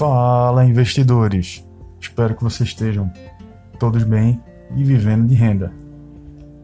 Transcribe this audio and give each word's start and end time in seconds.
Fala, 0.00 0.64
investidores! 0.64 1.62
Espero 2.00 2.34
que 2.34 2.42
vocês 2.42 2.70
estejam 2.70 3.12
todos 3.78 4.02
bem 4.02 4.42
e 4.74 4.82
vivendo 4.82 5.28
de 5.28 5.34
renda. 5.34 5.74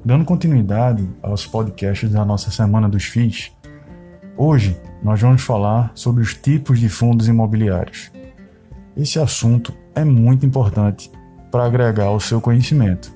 Dando 0.03 0.25
continuidade 0.25 1.07
aos 1.23 1.47
podcasts 1.47 2.11
da 2.11 2.25
nossa 2.25 2.51
Semana 2.51 2.89
dos 2.89 3.05
FIIs, 3.05 3.53
hoje 4.39 4.81
nós 5.03 5.21
vamos 5.21 5.43
falar 5.43 5.93
sobre 5.95 6.23
os 6.23 6.33
tipos 6.33 6.81
de 6.81 6.89
fundos 6.89 7.29
imobiliários. 7.29 8.11
Esse 8.97 9.21
assunto 9.21 9.71
é 9.95 10.03
muito 10.03 10.47
importante 10.47 11.13
para 11.51 11.67
agregar 11.67 12.07
ao 12.07 12.19
seu 12.19 12.41
conhecimento, 12.41 13.13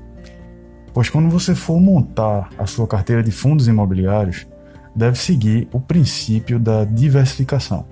pois 0.92 1.08
quando 1.08 1.30
você 1.30 1.54
for 1.54 1.80
montar 1.80 2.50
a 2.58 2.66
sua 2.66 2.86
carteira 2.86 3.22
de 3.22 3.30
fundos 3.30 3.68
imobiliários, 3.68 4.46
deve 4.94 5.16
seguir 5.16 5.66
o 5.72 5.80
princípio 5.80 6.60
da 6.60 6.84
diversificação, 6.84 7.86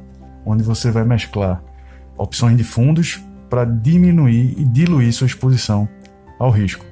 onde 0.44 0.62
você 0.62 0.90
vai 0.90 1.06
mesclar 1.06 1.66
opções 2.18 2.56
de 2.56 2.64
fundos 2.64 3.22
para 3.48 3.64
diminuir 3.64 4.54
e 4.58 4.64
diluir 4.64 5.12
sua 5.12 5.26
exposição 5.26 5.88
ao 6.38 6.50
risco. 6.50 6.84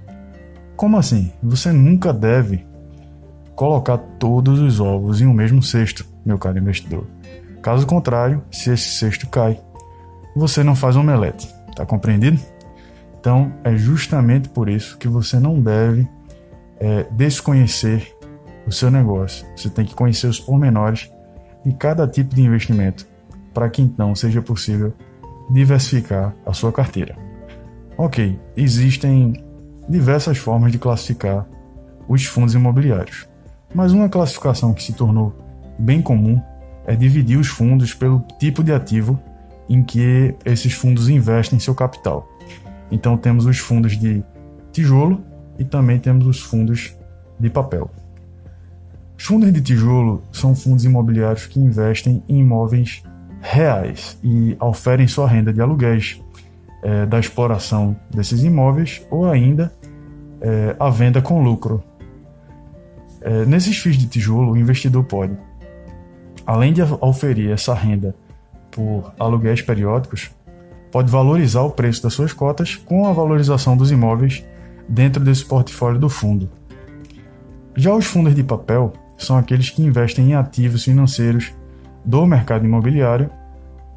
Como 0.77 0.97
assim? 0.97 1.33
Você 1.43 1.73
nunca 1.73 2.13
deve 2.13 2.67
colocar 3.55 3.99
todos 3.99 4.61
os 4.61 4.81
ovos 4.81 5.21
em 5.21 5.27
um 5.27 5.33
mesmo 5.33 5.63
cesto, 5.63 6.07
meu 6.25 6.39
caro 6.39 6.59
investidor. 6.59 7.07
Caso 7.63 7.87
contrário, 7.87 8.43
se 8.51 8.71
esse 8.71 8.91
cesto 8.91 9.27
cai, 9.29 9.61
você 10.35 10.63
não 10.63 10.77
faz 10.77 10.95
omelete. 10.95 11.53
Tá 11.75 11.85
compreendido? 11.85 12.41
Então, 13.19 13.53
é 13.65 13.75
justamente 13.77 14.49
por 14.49 14.69
isso 14.69 14.97
que 14.99 15.09
você 15.09 15.41
não 15.41 15.61
deve 15.61 16.07
é, 16.79 17.07
desconhecer 17.11 18.15
o 18.67 18.73
seu 18.73 18.91
negócio. 18.91 19.47
Você 19.57 19.69
tem 19.69 19.85
que 19.85 19.95
conhecer 19.95 20.27
os 20.27 20.39
pormenores 20.39 21.11
de 21.65 21.73
cada 21.73 22.07
tipo 22.07 22.35
de 22.35 22.43
investimento 22.43 23.07
para 23.53 23.69
que 23.71 23.81
então 23.81 24.15
seja 24.15 24.43
possível 24.43 24.93
diversificar 25.51 26.35
a 26.45 26.53
sua 26.53 26.73
carteira. 26.73 27.17
Ok, 27.97 28.39
existem 28.57 29.45
diversas 29.89 30.39
formas 30.39 30.73
de 30.73 30.79
classificar 30.79 31.47
os 32.09 32.25
fundos 32.25 32.55
imobiliários, 32.55 33.27
mas 33.75 33.93
uma 33.93 34.09
classificação 34.09 34.75
que 34.75 34.83
se 34.83 34.93
tornou 34.93 35.35
bem 35.79 36.03
comum 36.03 36.41
é 36.87 36.95
dividir 36.95 37.39
os 37.39 37.49
fundos 37.49 37.95
pelo 37.95 38.25
tipo 38.39 38.63
de 38.63 38.73
ativo 38.73 39.19
em 39.69 39.83
que 39.83 40.35
esses 40.45 40.73
fundos 40.73 41.09
investem 41.09 41.59
seu 41.59 41.75
capital. 41.75 42.29
Então 42.91 43.17
temos 43.17 43.47
os 43.47 43.59
fundos 43.59 43.99
de 43.99 44.23
tijolo 44.73 45.25
e 45.59 45.65
também 45.65 45.99
temos 45.99 46.27
os 46.27 46.41
fundos 46.41 46.97
de 47.39 47.51
papel. 47.51 47.91
Os 49.19 49.25
fundos 49.25 49.53
de 49.53 49.61
tijolo 49.61 50.23
são 50.31 50.55
fundos 50.55 50.85
imobiliários 50.85 51.47
que 51.47 51.59
investem 51.59 52.23
em 52.29 52.41
imóveis 52.41 53.03
reais 53.49 54.19
e 54.23 54.57
oferem 54.61 55.07
sua 55.07 55.29
renda 55.29 55.53
de 55.53 55.61
aluguéis, 55.61 56.21
é, 56.83 57.07
da 57.07 57.19
exploração 57.19 57.97
desses 58.11 58.43
imóveis 58.43 59.07
ou 59.11 59.29
ainda 59.29 59.73
é, 60.41 60.77
a 60.79 60.91
venda 60.91 61.23
com 61.23 61.43
lucro. 61.43 61.83
É, 63.21 63.45
nesses 63.45 63.79
FIIs 63.79 63.97
de 63.97 64.07
tijolo, 64.07 64.53
o 64.53 64.57
investidor 64.57 65.05
pode, 65.05 65.37
além 66.47 66.73
de 66.73 66.83
oferir 67.01 67.51
essa 67.51 67.75
renda 67.75 68.15
por 68.71 69.13
aluguéis 69.19 69.63
periódicos, 69.63 70.31
pode 70.93 71.11
valorizar 71.11 71.63
o 71.63 71.71
preço 71.71 72.03
das 72.03 72.15
suas 72.15 72.33
cotas 72.33 72.75
com 72.75 73.07
a 73.07 73.13
valorização 73.13 73.77
dos 73.77 73.91
imóveis 73.91 74.45
dentro 74.89 75.23
desse 75.23 75.45
portfólio 75.45 75.99
do 75.99 76.09
fundo. 76.09 76.49
Já 77.77 77.95
os 77.95 78.07
fundos 78.07 78.35
de 78.35 78.43
papel 78.43 78.93
são 79.19 79.37
aqueles 79.37 79.71
que 79.71 79.83
investem 79.83 80.31
em 80.31 80.35
ativos 80.35 80.85
financeiros 80.85 81.53
do 82.05 82.25
mercado 82.25 82.65
imobiliário 82.65 83.31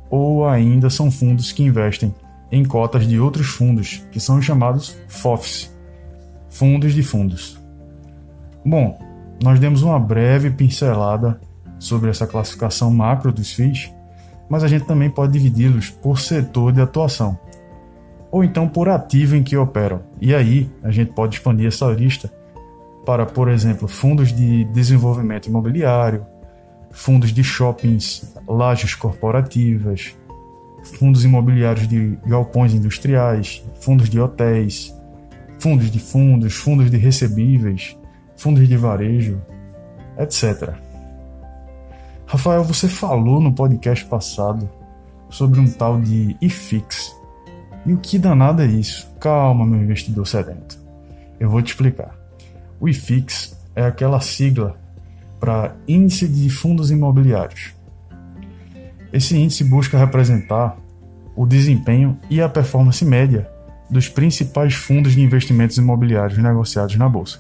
ou 0.10 0.48
ainda 0.48 0.90
são 0.90 1.12
fundos 1.12 1.52
que 1.52 1.64
investem 1.64 2.14
em 2.52 2.66
cotas 2.66 3.08
de 3.08 3.20
outros 3.20 3.48
fundos, 3.48 4.04
que 4.12 4.20
são 4.20 4.42
chamados 4.42 4.98
FOFs, 5.08 5.72
fundos 6.50 6.94
de 6.94 7.04
fundos. 7.04 7.60
Bom, 8.66 9.00
nós 9.42 9.60
demos 9.60 9.84
uma 9.84 10.00
breve 10.00 10.50
pincelada 10.50 11.40
sobre 11.78 12.10
essa 12.10 12.28
classificação 12.28 12.92
macro 12.92 13.32
dos 13.32 13.52
FIIs, 13.54 13.94
mas 14.50 14.64
a 14.64 14.68
gente 14.68 14.86
também 14.86 15.10
pode 15.10 15.34
dividi-los 15.34 15.90
por 15.90 16.20
setor 16.20 16.74
de 16.74 16.82
atuação, 16.82 17.38
ou 18.32 18.44
então 18.44 18.68
por 18.68 18.90
ativo 18.90 19.36
em 19.36 19.44
que 19.44 19.56
operam. 19.56 20.02
E 20.20 20.34
aí 20.34 20.70
a 20.84 20.92
gente 20.92 21.14
pode 21.14 21.36
expandir 21.36 21.68
essa 21.68 21.86
lista 21.92 22.32
para, 23.06 23.26
por 23.26 23.48
exemplo, 23.48 23.88
fundos 23.88 24.34
de 24.34 24.66
desenvolvimento 24.66 25.48
imobiliário, 25.48 26.26
fundos 26.92 27.32
de 27.32 27.44
shoppings, 27.44 28.36
lajes 28.48 28.96
corporativas, 28.96 30.16
fundos 30.98 31.24
imobiliários 31.24 31.88
de 31.88 32.18
galpões 32.26 32.74
industriais, 32.74 33.64
fundos 33.80 34.10
de 34.10 34.20
hotéis, 34.20 34.94
fundos 35.60 35.92
de 35.92 36.00
fundos, 36.00 36.56
fundos 36.56 36.90
de 36.90 36.98
recebíveis, 36.98 37.98
fundos 38.38 38.68
de 38.68 38.78
varejo, 38.78 39.42
etc. 40.18 40.74
Rafael, 42.26 42.64
você 42.64 42.88
falou 42.88 43.42
no 43.42 43.54
podcast 43.54 44.06
passado 44.06 44.70
sobre 45.30 45.60
um 45.60 45.70
tal 45.70 46.00
de 46.00 46.38
IFIX. 46.42 47.16
E 47.86 47.94
o 47.94 47.98
que 47.98 48.20
danado 48.20 48.62
é 48.62 48.66
isso? 48.66 49.10
Calma, 49.20 49.66
meu 49.66 49.82
investidor 49.82 50.28
sedento. 50.28 50.80
Eu 51.40 51.50
vou 51.50 51.62
te 51.62 51.68
explicar. 51.70 52.16
O 52.80 52.88
IFIX 52.88 53.58
é 53.76 53.84
aquela 53.84 54.20
sigla 54.20 54.78
para 55.40 55.76
Índice 55.88 56.28
de 56.28 56.50
Fundos 56.50 56.92
Imobiliários. 56.92 57.74
Esse 59.12 59.38
índice 59.38 59.64
busca 59.64 59.98
representar 59.98 60.78
o 61.36 61.46
desempenho 61.46 62.18
e 62.30 62.42
a 62.42 62.50
performance 62.50 63.04
média 63.04 63.50
dos 63.90 64.08
principais 64.08 64.76
fundos 64.76 65.14
de 65.14 65.22
investimentos 65.22 65.78
imobiliários 65.78 66.38
negociados 66.38 66.96
na 66.96 67.10
bolsa. 67.10 67.40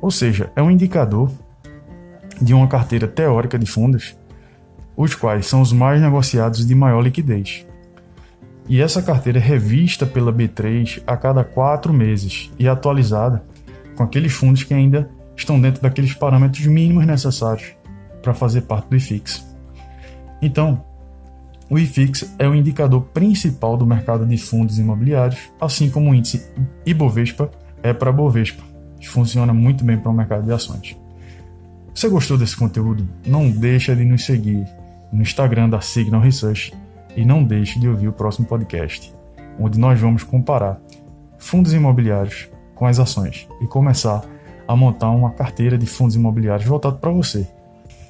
Ou 0.00 0.10
seja, 0.10 0.50
é 0.54 0.62
um 0.62 0.70
indicador 0.70 1.30
de 2.40 2.52
uma 2.52 2.68
carteira 2.68 3.06
teórica 3.06 3.58
de 3.58 3.66
fundos, 3.66 4.16
os 4.96 5.14
quais 5.14 5.46
são 5.46 5.60
os 5.60 5.72
mais 5.72 6.00
negociados 6.00 6.66
de 6.66 6.74
maior 6.74 7.00
liquidez. 7.00 7.66
E 8.68 8.80
essa 8.80 9.02
carteira 9.02 9.38
é 9.38 9.42
revista 9.42 10.06
pela 10.06 10.32
B3 10.32 11.02
a 11.06 11.16
cada 11.16 11.42
quatro 11.42 11.92
meses 11.92 12.50
e 12.58 12.68
atualizada 12.68 13.44
com 13.96 14.02
aqueles 14.02 14.32
fundos 14.32 14.62
que 14.62 14.74
ainda 14.74 15.10
estão 15.40 15.60
dentro 15.60 15.82
daqueles 15.82 16.14
parâmetros 16.14 16.66
mínimos 16.66 17.06
necessários 17.06 17.74
para 18.22 18.34
fazer 18.34 18.62
parte 18.62 18.88
do 18.88 18.96
IFIX. 18.96 19.46
Então, 20.40 20.84
o 21.68 21.78
IFIX 21.78 22.34
é 22.38 22.48
o 22.48 22.54
indicador 22.54 23.02
principal 23.14 23.76
do 23.76 23.86
mercado 23.86 24.26
de 24.26 24.36
fundos 24.36 24.78
imobiliários, 24.78 25.40
assim 25.60 25.90
como 25.90 26.10
o 26.10 26.14
índice 26.14 26.46
Ibovespa 26.84 27.50
é 27.82 27.92
para 27.92 28.12
Bovespa, 28.12 28.62
que 28.98 29.08
funciona 29.08 29.52
muito 29.52 29.84
bem 29.84 29.98
para 29.98 30.10
o 30.10 30.14
mercado 30.14 30.44
de 30.44 30.52
ações. 30.52 30.96
Você 31.94 32.08
gostou 32.08 32.36
desse 32.36 32.56
conteúdo? 32.56 33.08
Não 33.26 33.50
deixa 33.50 33.96
de 33.96 34.04
nos 34.04 34.24
seguir 34.24 34.66
no 35.12 35.22
Instagram 35.22 35.68
da 35.68 35.80
Signal 35.80 36.20
Research 36.20 36.72
e 37.16 37.24
não 37.24 37.42
deixe 37.42 37.80
de 37.80 37.88
ouvir 37.88 38.08
o 38.08 38.12
próximo 38.12 38.46
podcast, 38.46 39.12
onde 39.58 39.78
nós 39.78 39.98
vamos 39.98 40.22
comparar 40.22 40.80
fundos 41.38 41.72
imobiliários 41.72 42.48
com 42.74 42.86
as 42.86 42.98
ações 42.98 43.48
e 43.60 43.66
começar 43.66 44.22
a 44.70 44.76
montar 44.76 45.10
uma 45.10 45.32
carteira 45.32 45.76
de 45.76 45.84
fundos 45.84 46.14
imobiliários 46.14 46.68
voltado 46.68 46.98
para 46.98 47.10
você, 47.10 47.44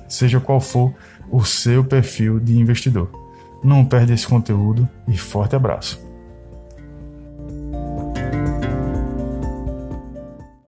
seja 0.07 0.39
qual 0.39 0.61
for 0.61 0.93
o 1.31 1.43
seu 1.43 1.83
perfil 1.83 2.39
de 2.39 2.59
investidor. 2.59 3.11
Não 3.65 3.83
perde 3.83 4.13
esse 4.13 4.27
conteúdo 4.27 4.87
e 5.09 5.17
forte 5.17 5.57
abraço. 5.57 6.10